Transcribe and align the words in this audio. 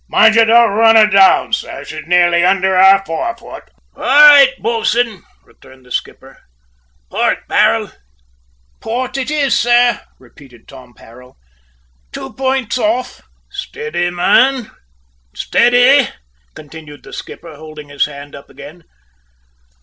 Mind 0.09 0.33
you 0.33 0.45
don't 0.45 0.71
run 0.71 0.95
her 0.95 1.05
down, 1.05 1.53
sir. 1.53 1.83
She's 1.85 2.07
nearly 2.07 2.43
under 2.43 2.75
our 2.75 3.05
forefoot." 3.05 3.69
"All 3.95 4.01
right, 4.01 4.51
bo'sun," 4.59 5.21
returned 5.43 5.85
the 5.85 5.91
skipper. 5.91 6.39
"Port, 7.11 7.47
Parrell!" 7.47 7.91
"Port 8.79 9.15
it 9.17 9.29
is, 9.29 9.55
sir," 9.59 10.01
repeated 10.17 10.67
Tom 10.67 10.95
Parrell. 10.95 11.37
"Two 12.11 12.33
points 12.33 12.79
off." 12.79 13.21
"Steady, 13.51 14.09
man, 14.09 14.71
steady," 15.35 16.09
continued 16.55 17.03
the 17.03 17.13
skipper, 17.13 17.55
holding 17.55 17.89
his 17.89 18.05
hand 18.05 18.33
up 18.33 18.49
again. 18.49 18.83